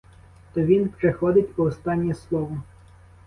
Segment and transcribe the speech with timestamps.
[0.53, 2.61] То він приходить по останнє слово.